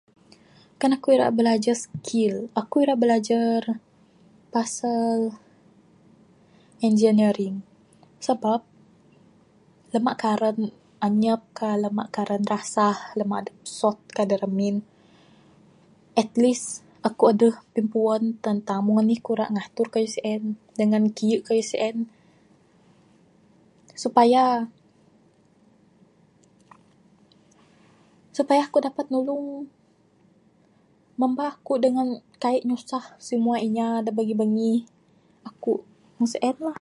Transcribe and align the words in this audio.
Kan 0.79 0.91
aku 0.97 1.07
ira 1.15 1.27
bilajar 1.37 1.75
skill 1.85 2.35
aku 2.61 2.75
ira 2.83 2.95
bilajar 3.03 3.61
pasal 4.53 5.17
engineering. 6.87 7.55
Sabab, 8.25 8.61
lama 9.93 10.13
karen 10.23 10.57
anyap, 11.07 11.41
lama 11.85 12.03
karen 12.15 12.43
rasah, 12.53 12.97
lama 13.17 13.35
adeh 13.39 13.57
sot 13.79 13.97
da 14.29 14.35
remin. 14.43 14.75
At 16.21 16.31
least 16.43 16.67
aku 17.07 17.21
adeh 17.31 17.55
pimpuan 17.73 18.23
tentang 18.45 18.79
meng 18.85 18.99
anih 19.01 19.19
ku 19.25 19.31
ra 19.39 19.45
ngatur 19.55 19.87
kayuh 19.93 20.11
sien 20.15 20.41
dangan 20.79 21.03
kiye 21.17 21.37
kayuh 21.47 21.65
sien 21.71 21.95
supaya 24.03 24.43
supaya 28.37 28.61
aku 28.67 28.77
dapat 28.87 29.05
nulung 29.13 29.45
mamba 31.19 31.43
aku 31.53 31.73
dangan 31.83 32.07
kaik 32.43 32.63
nyusah 32.67 33.05
simua 33.25 33.57
inya 33.65 33.87
da 34.05 34.09
bangih 34.15 34.37
bangih 34.41 34.79
aku 35.49 35.73
meng 36.17 36.29
sien 36.33 36.57
lah. 36.65 36.77